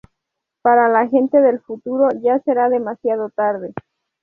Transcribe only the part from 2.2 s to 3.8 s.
ya será demasiado tarde.